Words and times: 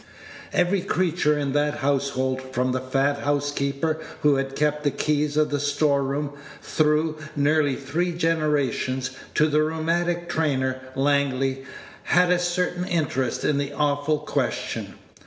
Every 0.51 0.81
creature 0.81 1.37
in 1.37 1.53
that 1.53 1.75
household, 1.75 2.41
from 2.55 2.71
the 2.71 2.79
fat 2.79 3.19
housekeeper 3.19 3.99
who 4.23 4.37
had 4.37 4.55
kept 4.55 4.83
the 4.83 4.89
keys 4.89 5.37
of 5.37 5.51
the 5.51 5.59
store 5.59 6.01
room 6.03 6.31
through 6.59 7.19
nearly 7.35 7.75
three 7.75 8.11
generations, 8.11 9.11
to 9.35 9.45
the 9.47 9.61
rheumatic 9.61 10.27
trainer, 10.27 10.79
Langley, 10.95 11.65
had 12.05 12.31
a 12.31 12.39
certain 12.39 12.85
interest 12.87 13.45
in 13.45 13.59
the 13.59 13.73
awful 13.73 14.17
question. 14.17 14.95